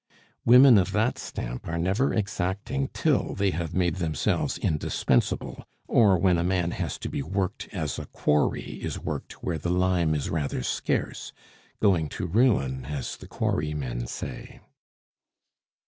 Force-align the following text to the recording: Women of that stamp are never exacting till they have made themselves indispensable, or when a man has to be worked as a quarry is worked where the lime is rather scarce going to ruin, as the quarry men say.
Women 0.45 0.79
of 0.79 0.93
that 0.93 1.19
stamp 1.19 1.67
are 1.67 1.77
never 1.77 2.11
exacting 2.11 2.87
till 2.87 3.35
they 3.35 3.51
have 3.51 3.75
made 3.75 3.97
themselves 3.97 4.57
indispensable, 4.57 5.63
or 5.87 6.17
when 6.17 6.39
a 6.39 6.43
man 6.43 6.71
has 6.71 6.97
to 6.97 7.07
be 7.07 7.21
worked 7.21 7.69
as 7.71 7.99
a 7.99 8.07
quarry 8.07 8.81
is 8.81 8.97
worked 8.97 9.43
where 9.43 9.59
the 9.59 9.69
lime 9.69 10.15
is 10.15 10.31
rather 10.31 10.63
scarce 10.63 11.33
going 11.79 12.09
to 12.09 12.25
ruin, 12.25 12.85
as 12.85 13.15
the 13.15 13.27
quarry 13.27 13.75
men 13.75 14.07
say. 14.07 14.59